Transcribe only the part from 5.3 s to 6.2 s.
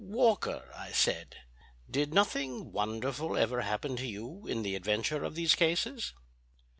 these cases?"